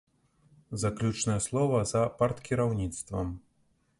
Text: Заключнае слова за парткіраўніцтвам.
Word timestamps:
Заключнае 0.83 1.35
слова 1.49 1.83
за 1.93 2.01
парткіраўніцтвам. 2.21 3.27